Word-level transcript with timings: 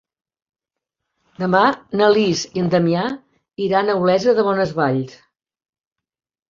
Demà 1.43 1.61
na 2.01 2.09
Lis 2.15 2.43
i 2.57 2.65
en 2.65 2.73
Damià 2.77 3.05
iran 3.69 3.93
a 3.97 4.01
Olesa 4.03 4.39
de 4.41 4.49
Bonesvalls. 4.51 5.19